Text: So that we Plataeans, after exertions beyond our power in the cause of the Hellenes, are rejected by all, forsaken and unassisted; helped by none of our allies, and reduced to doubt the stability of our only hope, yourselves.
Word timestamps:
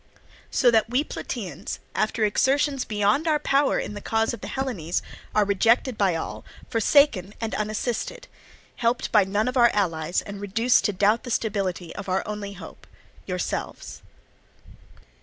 So 0.49 0.71
that 0.71 0.89
we 0.89 1.03
Plataeans, 1.03 1.77
after 1.93 2.25
exertions 2.25 2.85
beyond 2.85 3.27
our 3.27 3.37
power 3.37 3.77
in 3.77 3.93
the 3.93 4.01
cause 4.01 4.33
of 4.33 4.41
the 4.41 4.47
Hellenes, 4.47 5.03
are 5.35 5.45
rejected 5.45 5.95
by 5.95 6.15
all, 6.15 6.43
forsaken 6.71 7.35
and 7.39 7.53
unassisted; 7.53 8.27
helped 8.77 9.11
by 9.11 9.25
none 9.25 9.47
of 9.47 9.57
our 9.57 9.69
allies, 9.75 10.23
and 10.23 10.41
reduced 10.41 10.85
to 10.85 10.91
doubt 10.91 11.21
the 11.21 11.29
stability 11.29 11.95
of 11.95 12.09
our 12.09 12.23
only 12.27 12.53
hope, 12.53 12.87
yourselves. 13.27 14.01